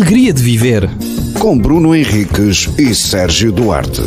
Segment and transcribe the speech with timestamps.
[0.00, 0.88] alegria de viver.
[1.38, 4.00] Com Bruno Henriques e Sérgio Duarte,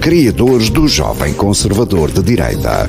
[0.00, 2.88] criadores do Jovem Conservador de Direita.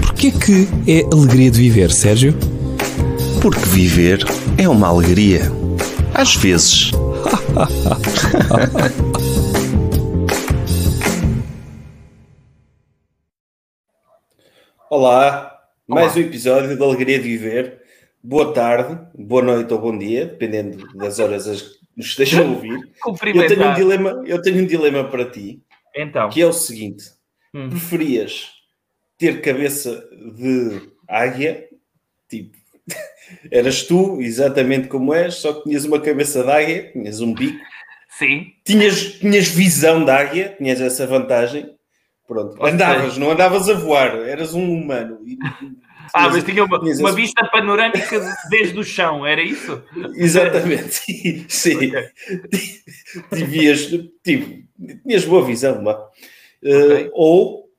[0.00, 2.32] Porquê que é alegria de viver, Sérgio?
[3.42, 4.24] Porque viver
[4.56, 5.42] é uma alegria.
[6.14, 6.90] Às vezes.
[14.88, 17.87] Olá, mais um episódio da Alegria de Viver.
[18.22, 22.50] Boa tarde, boa noite ou bom dia, dependendo das horas as que nos estejam a
[22.50, 22.78] ouvir.
[23.34, 25.60] Eu tenho um dilema, eu tenho um dilema para ti,
[25.94, 27.04] Então, que é o seguinte:
[27.54, 27.70] Hum.
[27.70, 28.50] preferias
[29.16, 31.68] ter cabeça de águia,
[32.28, 32.56] tipo,
[33.50, 37.58] eras tu exatamente como és, só que tinhas uma cabeça de águia, tinhas um bico,
[38.18, 41.74] sim, tinhas, tinhas visão de águia, tinhas essa vantagem.
[42.26, 45.20] Pronto, andavas, não andavas a voar, eras um humano.
[45.24, 45.38] E-
[46.14, 49.82] ah, mas tinha uma, uma vista panorâmica desde o chão, era isso?
[50.14, 50.94] Exatamente,
[51.48, 51.92] sim.
[53.34, 53.86] Tivias,
[54.24, 54.62] tipo,
[55.04, 55.94] tinhas boa visão, vá.
[56.62, 57.10] Uh, Ok.
[57.14, 57.70] ou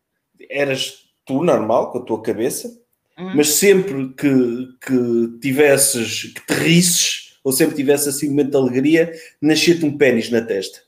[0.50, 2.69] eras tu, normal, com a tua cabeça,
[3.17, 3.33] Hum.
[3.35, 8.55] mas sempre que, que tivesses, que te risses, ou sempre tivesse assim um momento de
[8.57, 10.80] alegria, nascia-te um pênis na testa.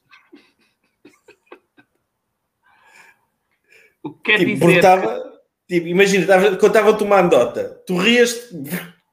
[4.03, 4.66] O que quer Tipo, dizer?
[4.66, 5.31] brotava,
[5.72, 8.50] tipo, imagina, estava-te uma andota, tu rias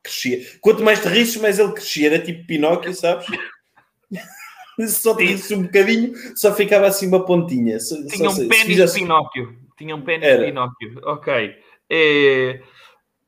[0.03, 0.39] crescia.
[0.61, 2.09] Quanto mais te risses, mais ele crescia.
[2.09, 3.27] Era tipo Pinóquio, sabes?
[4.89, 7.81] Só risses um bocadinho, só ficava assim uma pontinha.
[7.81, 9.57] Só- Tinha só um pênis fizesse- de Pinóquio.
[9.77, 10.39] Tinha um pênis Era.
[10.39, 11.57] de Pinóquio, ok.
[11.91, 12.61] É,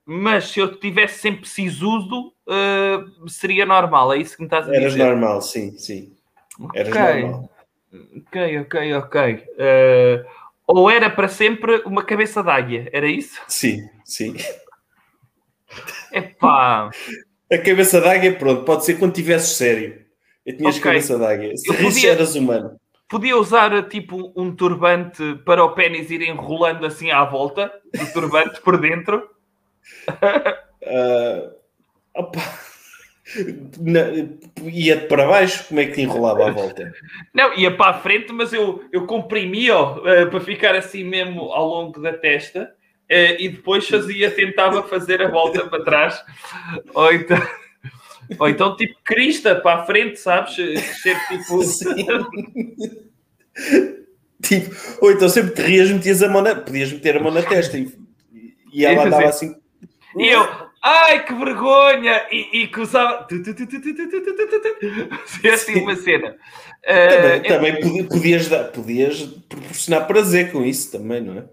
[0.06, 4.75] Mas se eu tivesse sempre sisudo, eh, seria normal, é isso que me estás a
[4.75, 5.05] Eras dizer?
[5.05, 6.12] normal, sim, sim.
[6.75, 7.00] Eras Ok.
[7.22, 7.50] normal.
[8.17, 9.44] Ok, ok, ok.
[9.59, 10.25] Eh,
[10.75, 13.41] ou era para sempre uma cabeça de águia, era isso?
[13.49, 14.35] Sim, sim.
[16.12, 16.91] Epá,
[17.53, 20.05] A cabeça d'águia, pronto, pode ser quando tivesses sério.
[20.47, 20.85] Eu tinhas Ok.
[20.85, 21.57] cabeça d'águia.
[21.57, 22.77] Se podia- eras humano.
[23.09, 28.61] podia usar tipo um turbante para o pênis ir enrolando assim à volta, o turbante
[28.61, 29.28] por dentro.
[30.83, 31.50] Ah,
[32.17, 32.41] opa.
[33.81, 34.11] Na-
[34.65, 36.93] Ia-te para baixo, como é que te enrolava à volta?
[37.33, 41.67] Não, ia para a frente, mas eu, eu comprimia-o eh, para ficar assim mesmo ao
[41.67, 42.73] longo da testa
[43.09, 46.23] eh, e depois fazia, tentava fazer a volta para trás.
[46.95, 47.39] Ou então,
[48.39, 50.55] ou então tipo crista para a frente, sabes?
[50.55, 51.61] Ser tipo.
[54.43, 57.43] Tipo, ou então sempre te rias, metias a mão na, podias meter a mão na
[57.43, 57.93] testa e,
[58.73, 59.55] e ela Ia andava assim.
[60.17, 60.49] E eu,
[60.83, 62.27] Ai, que vergonha!
[62.31, 63.27] E, e que usava.
[65.27, 66.37] Fazia é assim uma cena.
[66.83, 67.81] Também, uh, também é...
[67.81, 71.45] podias, podias, dar, podias proporcionar prazer com isso também, não é?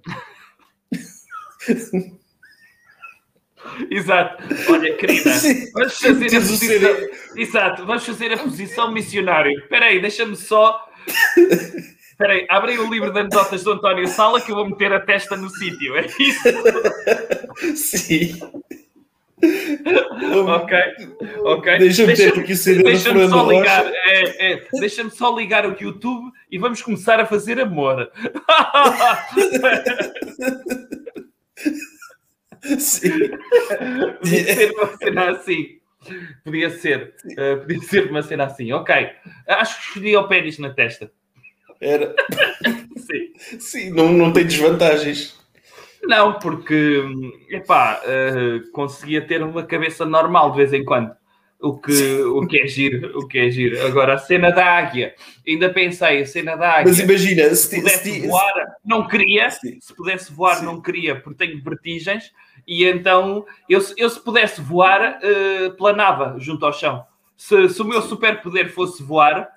[3.92, 4.44] Exato.
[4.70, 5.32] Olha, querida,
[5.74, 6.96] vamos fazer a posição.
[7.36, 9.52] Exato, vamos fazer a posição missionário.
[9.59, 10.88] Espera aí, deixa-me só.
[12.09, 15.00] Espera aí, abrem o livro de anedotas do António Sala que eu vou meter a
[15.00, 17.76] testa no sítio, é isso?
[17.76, 18.40] Sim.
[19.40, 20.78] Ok,
[21.44, 21.78] ok.
[21.78, 26.81] Deixa-me Deixa- ter Fernando só ligar, é, é, deixa-me só ligar o YouTube e vamos
[26.81, 28.12] começar a fazer amor.
[32.80, 33.12] Sim.
[34.20, 35.78] Podia ser uma cena assim.
[36.44, 37.14] Podia ser.
[37.38, 38.72] eh, podia ser uma cena assim.
[38.72, 38.94] Ok.
[39.47, 41.12] Acho que escolhi o pênis na testa.
[41.80, 42.16] Era.
[42.97, 43.59] Sim.
[43.59, 45.37] Sim, não, não tem desvantagens.
[46.07, 47.03] Não, porque,
[47.50, 51.12] epá, eh, conseguia ter uma cabeça normal de vez em quando.
[51.59, 53.84] O que, o que é giro, o que é giro.
[53.88, 55.16] Agora, a cena da águia.
[55.47, 56.85] Ainda pensei, a cena da águia.
[56.85, 58.53] Mas imagina, se, se se, pudesse ti- voar,
[58.85, 59.50] não queria.
[59.50, 60.66] Se pudesse voar, Sim.
[60.66, 62.31] não queria, porque tenho vertigens.
[62.67, 67.03] E então, eu, se- eu se pudesse voar, eh, planava junto ao chão.
[67.35, 69.50] Se, se o meu superpoder fosse voar,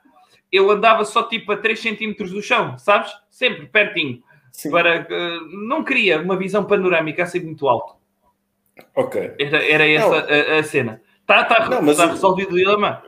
[0.50, 3.12] eu andava só tipo a 3 centímetros do chão, sabes?
[3.30, 4.22] Sempre pertinho.
[4.52, 4.70] Sim.
[4.70, 7.94] Para, eh, não queria uma visão panorâmica assim muito alto.
[8.94, 9.34] Ok.
[9.38, 11.00] Era, era essa a, a cena.
[11.20, 13.02] Está tá, tá eu- resolvido o dilema?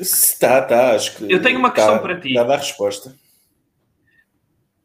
[0.00, 1.32] Está, está, acho que.
[1.32, 2.34] Eu tenho uma está questão para ti.
[2.34, 3.14] Dada a resposta.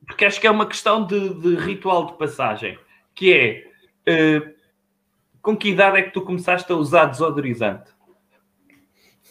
[0.06, 2.78] porque acho que é uma questão de, de ritual de passagem,
[3.16, 3.64] que é
[4.06, 4.54] eh,
[5.42, 7.92] com que idade é que tu começaste a usar desodorizante?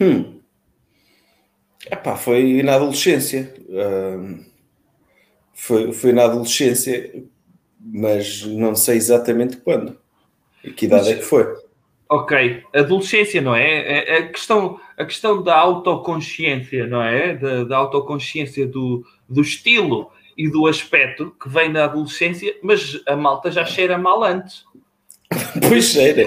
[0.01, 0.41] Hum.
[1.91, 3.55] Epá, foi na adolescência.
[3.71, 4.45] Ahm,
[5.63, 7.23] foi, foi na adolescência,
[7.81, 9.97] mas não sei exatamente quando.
[10.65, 11.47] E que idade Mas- é que foi?
[12.09, 13.65] Ok, adolescência, não é?
[13.65, 17.37] É- é A questão, a questão da autoconsciência, não é?
[17.37, 23.15] Da, da autoconsciência do, do estilo e do aspecto que vem da adolescência, mas a
[23.15, 24.65] malta já cheira mal antes.
[25.69, 26.25] Pois cheira.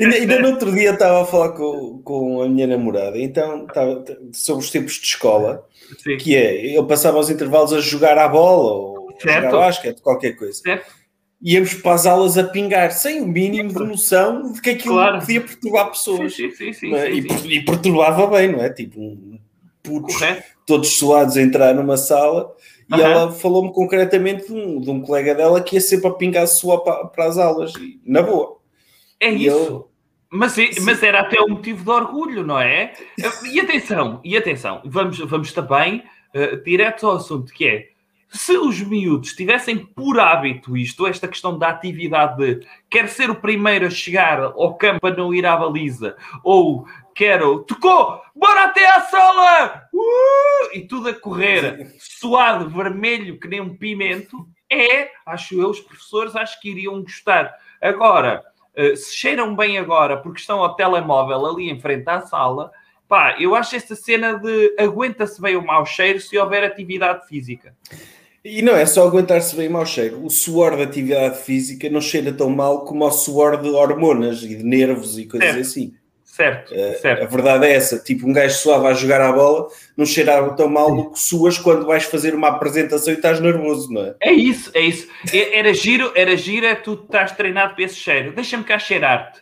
[0.00, 4.04] Ainda, ainda no outro dia estava a falar com, com a minha namorada, então estava
[4.32, 5.64] sobre os tempos de escola,
[6.02, 6.16] Sim.
[6.16, 9.44] que é, eu passava os intervalos a jogar à bola ou a Certo.
[9.46, 10.60] jogar basquete, qualquer coisa.
[10.60, 10.94] Certo?
[11.42, 15.18] Íamos para as aulas a pingar, sem o mínimo de noção de que aquilo Claro.
[15.20, 16.34] podia perturbar pessoas.
[16.34, 17.10] sim, sim, sim, é?
[17.12, 17.26] e,
[17.58, 18.70] e perturbava bem, não é?
[18.70, 19.38] Tipo, um
[19.82, 20.42] putos Correto?
[20.66, 22.50] todos suados a entrar numa sala
[22.94, 26.46] e ela falou-me concretamente de um, de um colega dela que ia sempre a pingar
[26.46, 28.58] suor para, para as aulas, e, na boa.
[29.18, 29.56] É E isso.
[29.56, 29.90] eu-
[30.30, 32.92] Mas, é- mas era até um motivo de orgulho, não é?
[33.52, 36.02] E atenção, e atenção, vamos, vamos também
[36.34, 37.88] eh, direto ao assunto, que é
[38.28, 43.36] se os miúdos tivessem por hábito isto, esta questão da atividade de quer ser o
[43.36, 46.84] primeiro a chegar ao campo para não ir à baliza, ou
[47.16, 49.88] quero, tocou, bora até à sala!
[49.92, 50.76] Uh!
[50.76, 56.36] E tudo a correr, suado, vermelho, que nem um pimento, é, acho eu, os professores
[56.36, 57.54] acho que iriam gostar.
[57.80, 62.70] Agora, eh, se cheiram bem agora porque estão ao telemóvel ali em frente à sala,
[63.08, 67.74] pá, eu acho esta cena de aguenta-se bem o mau cheiro se houver atividade física.
[68.44, 70.22] E não é só aguentar-se bem mau cheiro.
[70.22, 74.54] O suor da atividade física não cheira tão mal como o suor de hormonas e
[74.54, 75.60] de nervos e coisas Certo.
[75.62, 75.94] assim.
[76.36, 77.28] Certo, A certo.
[77.30, 77.98] verdade é essa.
[77.98, 81.56] Tipo, um gajo suave a jogar à bola não cheirava tão mal do que suas
[81.58, 84.14] quando vais fazer uma apresentação e estás nervoso, não é?
[84.20, 85.08] É isso, é isso.
[85.32, 88.32] É- Era giro, era giro, é tu estás treinado para esse cheiro.
[88.32, 89.40] Deixa-me cá cheirar-te.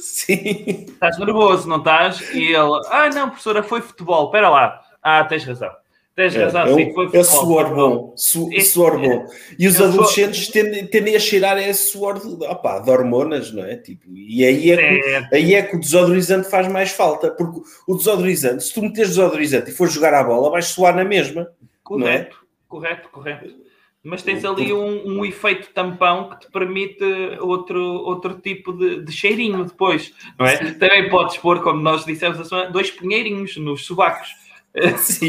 [0.00, 0.86] Sim.
[0.88, 2.20] Estás nervoso, não estás?
[2.34, 4.26] E ele, ah não, professora, foi futebol.
[4.26, 4.80] Espera lá.
[5.00, 5.70] Ah, tens razão.
[6.14, 8.12] Tens É, razão, é, sim, um- foi é suor bom.
[8.18, 9.26] Su, suor bom.
[9.58, 13.50] E os eu sou- adolescentes tendem, tendem a cheirar esse suor de, opá, de hormonas,
[13.50, 13.76] não é?
[13.76, 15.34] Tipo, e aí é, que, Certo.
[15.34, 17.30] aí é que o desodorizante faz mais falta.
[17.30, 21.04] Porque o desodorizante, se tu meteres desodorizante e fores jogar à bola, vais suar na
[21.04, 21.42] mesma.
[21.42, 21.46] É?
[21.82, 22.36] Correto,
[22.68, 23.62] correto, correto.
[24.04, 27.04] Mas tens ali um, um efeito tampão que te permite
[27.40, 30.56] outro, outro tipo de, de cheirinho depois, não é?
[30.72, 34.28] Também podes pôr, como nós dissemos, a dois pinheirinhos nos sobacos.
[34.98, 35.28] Sim.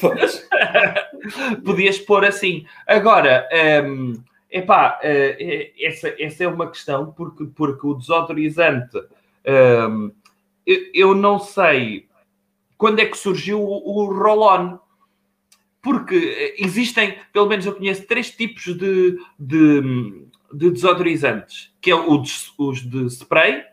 [0.00, 0.48] Podes.
[1.64, 2.66] Podias pôr assim.
[2.86, 3.48] Agora,
[3.86, 8.98] hum, epá, eh, essa, essa é uma questão, porque, porque o desodorizante,
[9.90, 10.12] hum,
[10.66, 12.08] eu, não sei
[12.76, 14.78] quando é que surgiu o, o roll-on.
[15.82, 21.94] Porque eh, existem, pelo menos eu conheço, três tipos de, de, de desodorizantes, que é
[21.94, 23.64] o de- os de spray,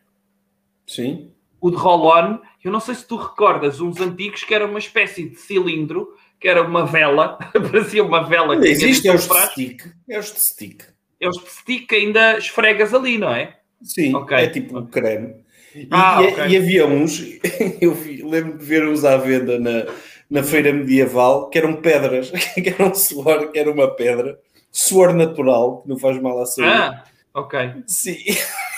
[0.86, 1.32] Sim.
[1.62, 5.30] O de roll-on, eu não sei se tu recordas uns antigos que era uma espécie
[5.30, 6.10] de cilindro,
[6.40, 7.38] que era uma vela,
[7.72, 9.84] parecia uma vela que tinha Existe, é os de stick.
[10.10, 10.84] É os de stick.
[11.22, 13.58] É os de stick que ainda esfregas ali, não é?
[13.84, 14.36] Sim, Ok.
[14.36, 15.36] é tipo um creme.
[15.76, 16.48] E, Ah, e- ok.
[16.48, 17.20] e havia uns,
[17.80, 17.96] eu
[18.28, 19.86] lembro de ver uns à venda na,
[20.30, 24.40] na feira medieval, que eram pedras, que era um suor, que era uma pedra,
[24.72, 26.72] suor natural, que não faz mal à saúde.
[26.72, 27.04] Ah,
[27.36, 27.74] ok.
[27.88, 28.18] Sim,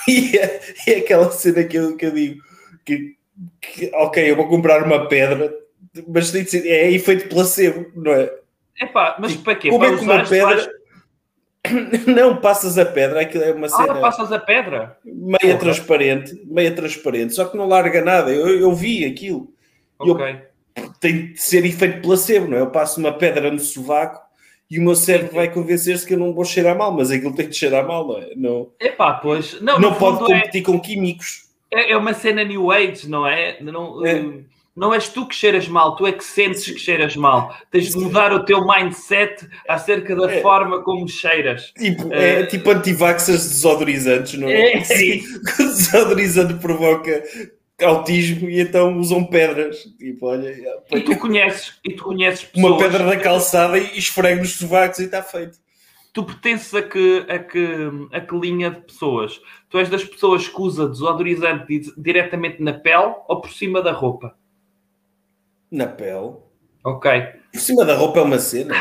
[0.08, 2.42] e é, e é aquela cena que eu, que eu digo,
[2.86, 3.16] que,
[3.62, 5.54] que, ok, eu vou comprar uma pedra,
[6.08, 8.34] mas tem de ser, é efeito placebo, não é?
[8.80, 9.70] Epá, mas para quê?
[9.70, 10.58] Como Para é que uma pedra...
[10.58, 10.70] faz-
[12.08, 13.94] Não, passas a pedra, aquilo é uma cena...
[13.94, 14.98] Ah, passas a pedra?
[15.06, 15.58] meia Porra.
[15.60, 18.32] transparente, meia transparente, só que não larga nada.
[18.32, 19.50] Eu, eu vi aquilo.
[20.00, 20.38] Eu- Ok.
[21.00, 22.62] Tem de ser efeito placebo, não é?
[22.62, 24.20] Eu passo uma pedra no sovaco
[24.70, 27.48] e o meu cérebro vai convencer-se que eu não vou cheirar mal, mas aquilo tem
[27.48, 28.34] de cheirar mal, não é?
[28.36, 29.62] Não, Epá, pois.
[29.62, 31.44] Não, não pode é, competir com químicos.
[31.74, 33.58] É, é uma cena New Age, não é?
[33.62, 34.15] Não, É.
[34.15, 34.44] hum,
[34.75, 37.56] não és tu que cheiras mal, tu é que sentes que cheiras mal.
[37.72, 40.42] Tens de mudar o teu mindset acerca da É.
[40.42, 41.72] forma como cheiras.
[41.77, 42.46] Tipo, é, É.
[42.46, 44.74] tipo antivaxas desodorizantes, não é?
[44.77, 45.22] É, Sim,
[45.60, 47.24] o desodorizante provoca
[47.84, 49.77] autismo e então usam pedras.
[50.00, 50.56] Tipo, olha,
[50.92, 55.00] E tu conheces, e tu conheces uma pessoas- pedra da calçada e esfrego nos sovacos
[55.00, 55.58] e está feito.
[56.13, 59.41] Tu pertences a que, a, que, a que linha de pessoas?
[59.70, 63.91] Tu és das pessoas que usa desodorizante di- diretamente na pele ou por cima da
[63.91, 64.38] roupa?
[65.72, 66.36] Na pele.
[66.84, 67.10] Ok.
[67.51, 68.75] Por cima da roupa é uma cena.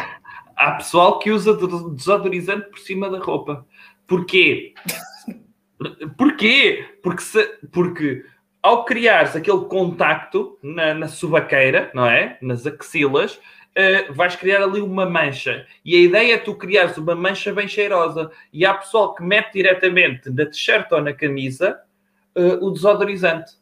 [0.55, 3.67] Há pessoal que usa de- desodorizante por cima da roupa.
[4.07, 4.75] Porquê?
[6.17, 6.85] Porquê?
[7.03, 8.25] Porque, se- porque
[8.63, 12.39] ao criares aquele contacto na, na subaqueira, não é?
[12.41, 13.41] Nas axilas,
[13.75, 15.67] eh, vais criar ali uma mancha.
[15.85, 18.31] E a ideia é tu criares uma mancha bem cheirosa.
[18.53, 21.81] E há pessoal que mete diretamente na t-shirt ou na camisa
[22.35, 23.53] eh, o desodorizante.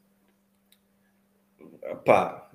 [2.05, 2.49] Pá,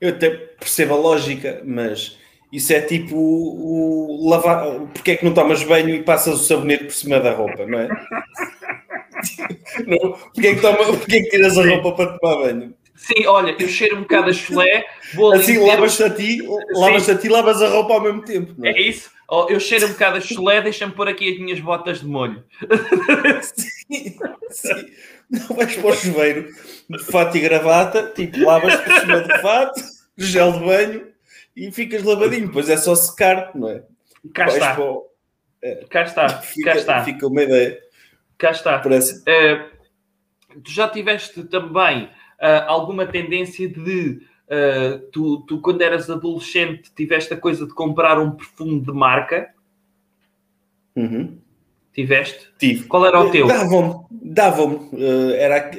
[0.00, 2.18] eu até percebo a lógica, mas
[2.52, 4.64] isso é tipo o, o lavar.
[4.92, 7.78] Porque é que não tomas banho e passas o sabonete por cima da roupa, não
[7.78, 7.88] é?
[9.86, 12.74] não, porque, é que toma, porque é que tiras a roupa para tomar banho?
[12.98, 16.42] Sim, olha, eu cheiro um bocado a chulé, vou ali Assim, lavas-te a ti,
[16.74, 18.72] lavas-te a ti, lavas a roupa ao mesmo tempo, não é?
[18.72, 19.10] É isso.
[19.48, 22.42] Eu cheiro um bocado a chulé, deixa-me pôr aqui as minhas botas de molho.
[23.42, 24.16] Sim,
[24.50, 24.90] sim.
[25.30, 26.48] Não vais para o chuveiro
[26.90, 29.80] de fato e gravata, tipo, lavas por cima do fato,
[30.16, 31.06] gel de banho
[31.56, 32.46] e ficas lavadinho.
[32.48, 33.82] Depois é só secar, não é?
[34.34, 35.06] Cá Vais está, o-
[35.90, 37.78] cá está, Fica, cá está, fica uma ideia.
[38.38, 38.78] cá está.
[38.78, 39.22] Parece.
[39.26, 39.66] Eh,
[40.64, 42.08] tu já tiveste também
[42.40, 48.18] ah, alguma tendência de ah, tu, tu, quando eras adolescente, tiveste a coisa de comprar
[48.18, 49.52] um perfume de marca?
[50.96, 51.38] Uhum.
[51.92, 52.48] Tiveste?
[52.58, 52.84] Tive.
[52.84, 53.46] Qual era o teu?
[53.46, 54.90] Davam-me, davam-me.
[55.02, 55.70] eh, era,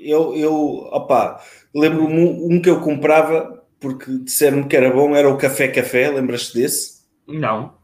[0.00, 0.54] eu, eu
[0.92, 1.42] opá,
[1.74, 6.54] lembro-me um, que eu comprava porque disseram-me que era bom, era o Café Café, lembras-te
[6.54, 7.02] desse?
[7.26, 7.74] Não.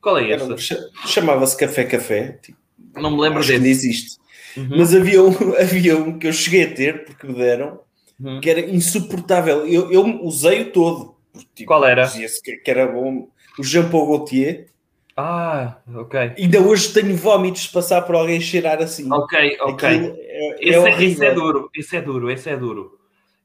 [0.00, 0.58] Qual é esse?
[0.58, 2.58] cha- Chamava-se Café Café, tipo,
[2.96, 3.86] Não me lembro acho que ainda desse.
[3.88, 4.18] existe.
[4.56, 4.68] Uhum.
[4.78, 7.80] Mas havia um, havia um que eu cheguei a ter, porque me deram,
[8.22, 8.38] Uhum.
[8.40, 9.66] que era insuportável.
[9.66, 11.14] Eu, eu usei-o todo.
[11.32, 12.04] porque, tipo, Qual era?
[12.04, 13.28] Dizia-se que, que era bom.
[13.58, 14.66] O Jean Paul Gaultier.
[15.16, 16.32] Ah, ok.
[16.38, 19.10] Ainda hoje tenho vómitos de passar por alguém cheirar assim.
[19.10, 19.88] Ok, ok.
[19.88, 22.98] É, é Esse, é, esse é duro, esse é duro, esse é duro.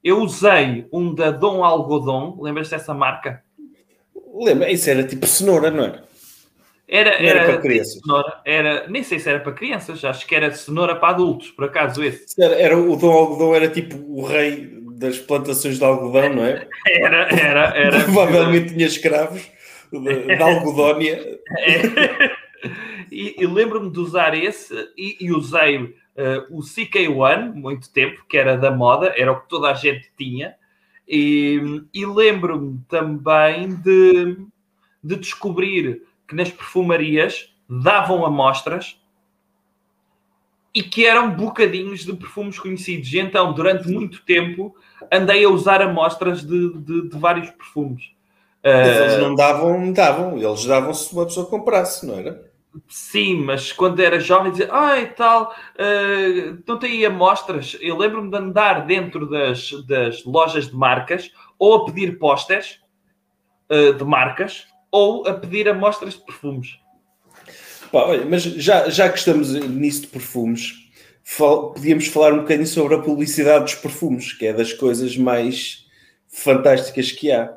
[0.04, 3.42] Eu usei um da Dom Algodão, lembras dessa marca?
[4.34, 4.70] Lembra?
[4.72, 6.04] Isso era tipo cenoura, não era?
[6.88, 8.00] Era, Não era para crianças.
[8.00, 11.66] Cenoura, era, nem sei se era para crianças, acho que era cenoura para adultos, por
[11.66, 12.40] acaso esse.
[12.42, 16.68] Era, era- o Dom Algodão era tipo o rei das plantações de algodão, não é?
[16.88, 18.04] Era, era, era.
[18.04, 19.42] Provavelmente tinha escravos
[19.92, 21.40] de, de algodónia.
[21.60, 22.46] É.
[23.12, 28.38] E, e lembro-me de usar esse e, e usei eh, o CK1 muito tempo, que
[28.38, 30.56] era da moda, era o que toda a gente tinha.
[31.08, 34.38] E, e lembro-me também de,
[35.04, 39.00] de descobrir que nas perfumarias davam amostras
[40.74, 43.14] e que eram bocadinhos de perfumes conhecidos.
[43.14, 44.76] E então, durante muito tempo,
[45.12, 48.12] andei a usar amostras de, de, de vários perfumes.
[48.62, 50.38] Mas eles não davam, davam.
[50.38, 52.52] Eles davam se uma pessoa comprasse, não era?
[52.90, 57.78] Sim, mas quando era jovem dizia, ai tal, eh, não tem aí amostras.
[57.80, 62.82] Eu lembro-me de andar dentro das, das lojas de marcas ou a pedir pósteres
[63.70, 66.80] eh, de marcas ou a pedir amostras de perfumes.
[67.92, 70.74] Pá, olha, mas já, já que estamos nisso de perfumes,
[71.24, 75.86] fal- podíamos falar um bocadinho sobre a publicidade dos perfumes, que é das coisas mais
[76.30, 77.52] fantásticas que há.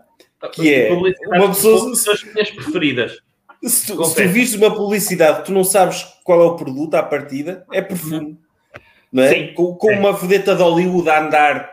[0.53, 3.19] Que é, uma pessoa- são as minhas preferidas.
[3.65, 7.03] Se tu, se tu vires uma publicidade, tu não sabes qual é o produto à
[7.03, 8.39] partida, é perfume.
[9.13, 9.31] Não é?
[9.31, 9.55] Sim.
[9.55, 11.71] Com, com uma vedeta de Hollywood a andar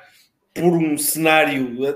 [0.54, 1.96] por um cenário eh,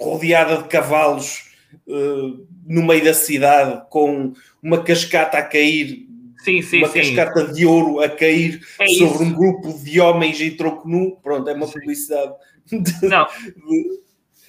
[0.00, 1.49] rodeada de cavalos
[1.88, 2.32] eh,
[2.66, 6.06] no meio da cidade, com uma cascata a cair,
[6.44, 7.00] Sim, sim, uma sim.
[7.14, 9.22] cascata de ouro a cair É sobre isso.
[9.24, 11.16] um grupo de homens em tronco nu.
[11.22, 12.32] Pronto, é uma publicidade.
[12.70, 14.00] de- Não, de-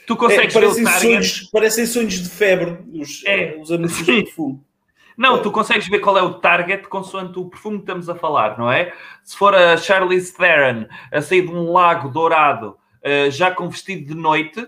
[0.07, 1.01] tu é, consegues ver o parecem, target.
[1.01, 3.57] sonhos, parecem sonhos de febre, os, É.
[3.59, 4.59] os anúncios de perfume.
[5.17, 8.57] Não, tu consegues ver qual é o target consoante o perfume que estamos a falar,
[8.57, 8.93] não é?
[9.23, 14.05] Se for a Charlize Theron a sair de um lago dourado, eh, já com vestido
[14.05, 14.65] de noite,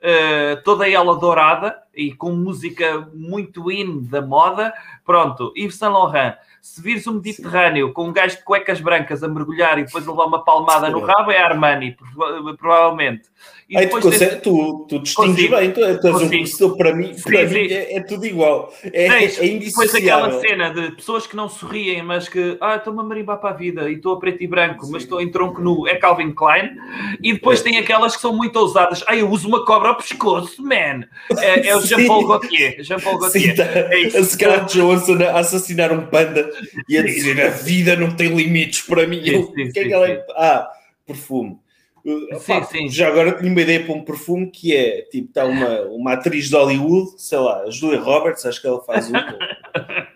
[0.00, 4.72] eh, toda ela dourada e com música muito in da moda,
[5.04, 6.34] pronto, Yves Saint Laurent.
[6.60, 10.26] Se vires um Mediterrâneo com um gajo de cuecas brancas a mergulhar e depois levar
[10.26, 11.06] uma palmada no Sim.
[11.06, 13.22] rabo, é Armani, prova- provavelmente.
[13.68, 17.14] E Aí tu, tens- tu, tu distingues bem, tu, tu és um conhecedor, para mim,
[17.14, 17.54] Sim, para sim.
[17.54, 18.72] mim é, é tudo igual.
[18.84, 23.00] É, Tens, é depois aquela cena de pessoas que não sorriem, mas que ah, estou-me
[23.00, 25.60] a marimbar para a vida e estou a preto e branco, mas estou em tronco
[25.60, 26.76] nu, é Calvin Klein.
[27.20, 27.64] E depois É.
[27.64, 29.02] tem aquelas que são muito ousadas.
[29.08, 31.04] Ah, eu uso uma cobra ao pescoço, man.
[31.38, 31.96] É, é o Sim.
[31.96, 32.82] Jean-Paul Gaultier.
[32.82, 33.56] Jean-Paul Sim, Gaultier.
[33.56, 33.64] tá.
[33.64, 36.50] É a Scarlett Johansson a assassinar um panda
[36.88, 37.06] e a Sim.
[37.06, 39.22] dizer a vida não tem limites para mim.
[39.22, 40.12] Sim, sim, o que é sim, que ela sim.
[40.12, 40.24] é?
[40.36, 40.70] Ah,
[41.06, 41.58] perfume.
[42.04, 42.88] Uh, Sim, sim.
[42.88, 46.48] Já agora tenho uma ideia para um perfume que é tipo, está uma, uma atriz
[46.48, 49.12] de Hollywood, sei lá, a Julia Roberts, acho que ela faz um,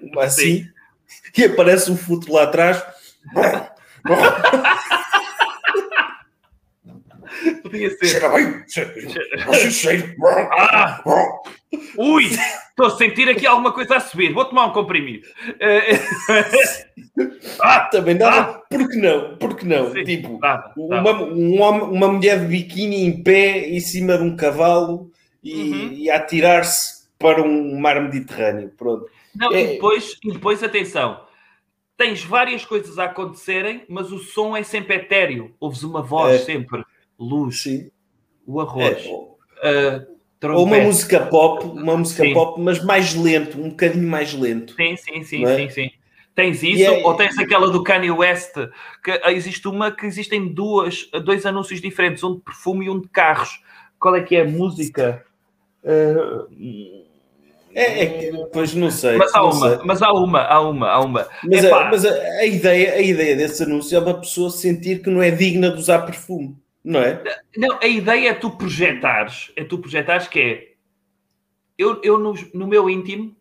[0.02, 0.66] uma assim,
[1.36, 2.82] e aparece um futuro lá atrás.
[7.76, 8.06] Podia ser.
[8.06, 10.16] Cheira bem, cheira.
[10.52, 11.02] Ah!
[11.98, 14.32] Ui, estou a sentir aqui alguma coisa a subir.
[14.32, 15.26] Vou tomar um comprimido.
[15.60, 15.98] Eh,
[17.60, 18.62] Ah, também dava.
[18.70, 19.36] Por que não?
[19.38, 19.90] Por que não?
[19.92, 20.38] Sim, Tipo,
[20.76, 25.10] uma, um homem, uma mulher de biquíni em pé em cima de um cavalo
[25.42, 25.92] e, Uhum.
[25.92, 28.70] e a atirar-se para um mar Mediterrâneo.
[28.76, 29.06] Pronto.
[29.34, 31.20] Não, É- e, depois, e depois, atenção,
[31.96, 35.54] tens várias coisas a acontecerem, mas o som é sempre etéreo.
[35.58, 36.38] Ouves uma voz É.
[36.44, 36.84] sempre.
[37.18, 37.90] Luz, Sim.
[38.46, 40.16] o É, arroz, ou a
[40.52, 42.34] ou uma música pop, uma música Sim.
[42.34, 44.74] pop, mas mais lento, um bocadinho mais lento.
[44.74, 45.56] Sim, sim, sim, é?
[45.56, 45.90] sim, sim.
[46.34, 48.52] Tens isso, é- ou tens aquela do Kanye West,
[49.02, 53.00] que ah, existe uma que existem duas, dois anúncios diferentes, um de perfume e um
[53.00, 53.60] de carros.
[53.98, 55.24] Qual é que é a música?
[55.84, 56.46] Ah,
[57.74, 59.16] É, é pois não sei.
[59.16, 59.78] Mas há uma, sei.
[59.86, 61.26] mas há uma, há uma, há uma.
[61.42, 65.10] Mas, a, mas a, a ideia, a ideia desse anúncio é uma pessoa sentir que
[65.10, 67.22] não é digna de usar perfume, não é?
[67.56, 70.76] Não, a ideia é tu projetares, é tu projetares que é
[71.76, 73.36] eu, eu no, no meu íntimo,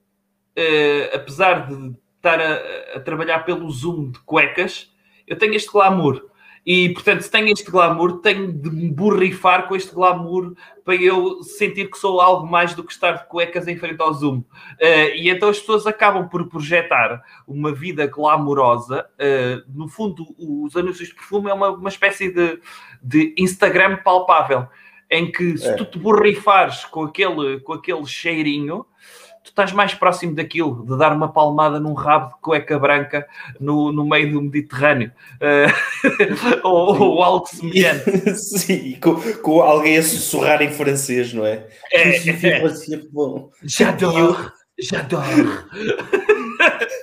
[0.56, 4.92] eh, apesar de estar a, a trabalhar pelo Zoom de cuecas,
[5.28, 6.30] eu tenho este glamour.
[6.66, 11.44] E, portanto, se tenho este glamour, tenho de me borrifar com este glamour para eu
[11.44, 14.44] sentir que sou algo mais do que estar de cuecas em frente ao Zoom.
[14.80, 19.06] Eh, e então as pessoas acabam por projetar uma vida glamourosa.
[19.20, 22.60] Eh, no fundo, os anúncios de perfume é uma, uma espécie de,
[23.02, 24.68] de Instagram palpável,
[25.12, 25.74] em que se É.
[25.74, 28.88] tu te borrifares com aquele, com aquele cheirinho,
[29.46, 33.28] tu estás mais próximo daquilo, de dar uma palmada num rabo de cueca branca
[33.60, 35.12] no, no meio do Mediterrâneo.
[35.40, 35.68] Eh,
[36.64, 38.34] ou, ou algo semelhante.
[38.36, 41.68] Sim, com, com alguém a sussurrar em francês, não é?
[41.94, 42.64] É, é.
[43.64, 45.48] J'adore, j'adore.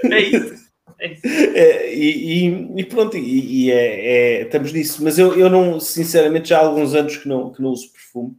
[0.11, 0.63] é isso.
[0.99, 1.27] É isso.
[1.27, 5.03] É, e, e- e pronto, e, e é, é- estamos nisso.
[5.03, 8.37] Mas eu, eu não, sinceramente, já há alguns anos que não, que não uso perfume.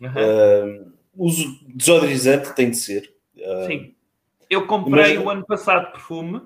[0.00, 0.08] Uhum.
[0.08, 0.84] Ah,
[1.16, 3.13] uso desodorizante, tem de ser.
[3.44, 3.94] Ah, Sim.
[4.48, 6.42] Eu comprei Mas- o ano passado perfume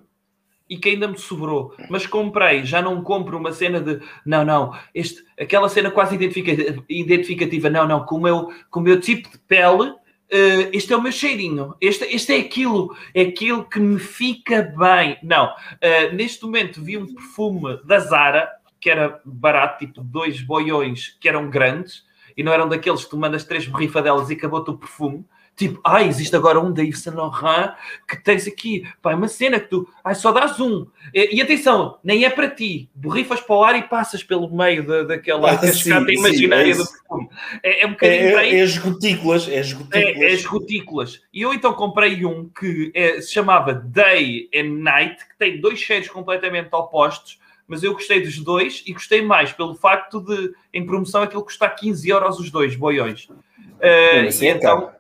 [0.71, 1.75] e que ainda me sobrou.
[1.91, 6.83] Mas comprei, já não compro uma cena de não, não, este, aquela cena quase identifica-
[6.89, 9.93] identificativa, não, não, com o meu, com o meu tipo de pele,
[10.31, 14.63] eh, este é o meu cheirinho, este, este é aquilo, é aquilo que me fica
[14.63, 15.19] bem.
[15.23, 18.49] Não, eh, neste momento vi um perfume da Zara
[18.81, 22.05] que era barato, tipo dois boiões que eram grandes
[22.37, 25.25] e não eram daqueles que tu mandas três borrifadelas e acabou-te o perfume.
[25.59, 27.75] Tipo, ah, existe agora um da Yves Saint Laurent
[28.09, 30.87] que tens aqui, pá, é uma cena que tu, ai, só dás um.
[31.13, 32.89] E, e atenção, nem é para ti.
[32.95, 36.85] Borrifas para o ar e passas pelo meio da, daquela Ah, cascata imaginária sim, é
[36.85, 37.29] do perfume.
[37.65, 38.57] É, é um É, bocadinho para é, aí.
[38.57, 40.05] é as gotículas, é as gotículas.
[40.17, 41.23] É, é as gotículas.
[41.35, 45.81] E eu então comprei um que é- se chamava Day and Night, que tem dois
[45.81, 50.87] cheiros completamente opostos, mas eu gostei dos dois e gostei mais pelo facto de, em
[50.87, 53.29] promoção, aquilo custar 15 euros os dois boiões.
[53.29, 54.97] Uh, assim e é então.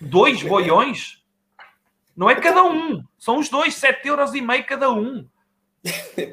[0.00, 1.22] Dois boiões?
[2.16, 5.24] Não é cada um, são os dois, 7 euros e meio cada um.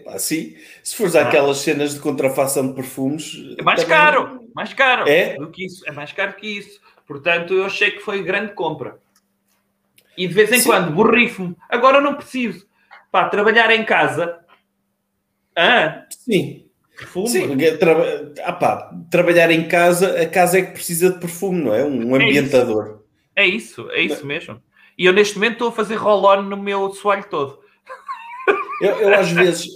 [0.04, 0.56] Pá, sim.
[0.84, 1.21] Se fores Ah.
[1.28, 3.36] àquelas cenas de contrafação de perfumes.
[3.58, 5.36] É mais também- caro, mais caro É?
[5.38, 6.80] do que isso, é mais caro que isso.
[7.08, 8.97] Portanto, eu achei que foi grande compra.
[10.17, 10.69] E de vez em Sim.
[10.69, 11.56] quando borrifo-me.
[11.69, 12.65] Agora não preciso.
[13.12, 14.39] Pá, trabalhar em casa.
[15.56, 16.65] Ah, Sim.
[16.97, 17.28] perfume.
[17.30, 21.73] Sim, traba- ah pá, trabalhar em casa, a casa é que precisa de perfume, não
[21.75, 21.84] é?
[21.86, 23.01] Um É ambientador.
[23.01, 23.04] É
[23.43, 24.62] isso, é isso mesmo.
[24.98, 27.60] E eu neste momento estou a fazer roll-on no meu soalho todo.
[28.82, 29.67] Eu, eu às vezes,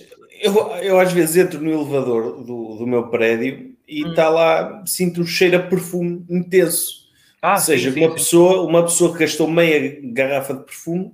[0.42, 4.10] eu, eu às vezes entro no elevador do, do meu prédio e Hum.
[4.12, 7.10] está lá, sinto um cheiro a perfume intenso.
[7.42, 8.14] Ah, Ou seja, sim, uma, sim.
[8.16, 11.12] Pessoa, uma pessoa que gastou meia garrafa de perfume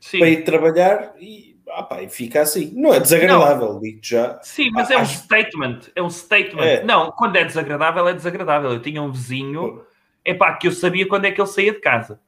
[0.00, 0.18] Sim.
[0.18, 2.72] para ir trabalhar e, ah pá, e fica assim.
[2.74, 4.38] Não é desagradável, digo já.
[4.42, 5.78] Sim, mas é um Acho- statement.
[5.96, 6.62] É um statement.
[6.62, 6.84] É.
[6.84, 8.72] Não, quando é desagradável, é desagradável.
[8.72, 9.80] Eu tinha um vizinho,
[10.30, 12.20] epá, que eu sabia quando é que ele saía de casa.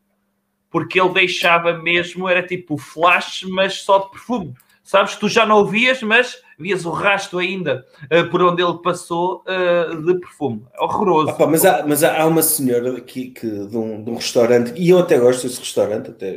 [0.71, 4.55] Porque ele deixava mesmo, era tipo flash, mas só de perfume.
[4.83, 9.43] Sabes, tu já não ouvias, mas vias o rastro ainda eh, por onde ele passou
[9.47, 10.63] eh, de perfume.
[10.79, 11.37] Horroroso.
[11.37, 14.91] Pá, mas há, mas há uma senhora aqui que, de, um, de um restaurante, e
[14.91, 16.35] eu até gosto desse restaurante, até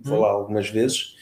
[0.00, 0.20] vou Hum.
[0.20, 1.16] lá algumas vezes,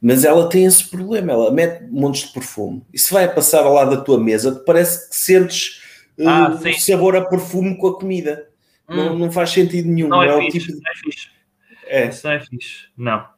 [0.00, 2.82] mas ela tem esse problema, ela mete montes de perfume.
[2.92, 5.80] E se vai passar ao lado da tua mesa, te parece que sentes
[6.18, 8.48] uh, Ah, sabor a perfume com a comida.
[8.88, 9.18] Não, Hum.
[9.18, 10.08] não faz sentido nenhum.
[10.08, 11.28] Não é, o fixe, tipo não é fixe.
[11.86, 12.08] é.
[12.08, 12.88] Isso não é fixe.
[12.96, 13.28] Não.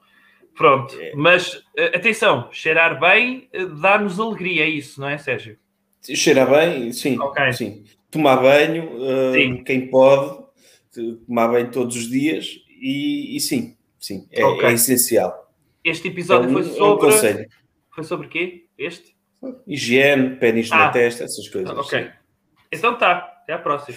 [0.57, 0.95] Pronto.
[1.01, 1.13] É.
[1.15, 5.57] Mas, eh, atenção, cheirar bem eh, dá-nos alegria, é isso, não é, Sérgio?
[6.03, 7.53] Cheira bem, sim, Ok.
[7.53, 7.85] sim.
[8.11, 9.63] Tomar banho, uh, Sim.
[9.63, 10.43] quem pode,
[11.27, 14.67] tomar banho todos os dias, e, e sim, sim, é, Ok.
[14.69, 15.53] é essencial.
[15.85, 17.07] Este É episódio um, foi é um sobre.
[17.07, 17.49] conselho.
[17.95, 18.65] foi sobre quê?
[18.77, 19.15] Este?
[19.67, 20.91] Higiene, pênis na Ah.
[20.91, 21.71] testa, essas coisas.
[21.77, 22.11] Ok.
[22.73, 23.39] Então tá.
[23.43, 23.97] Até à próxima.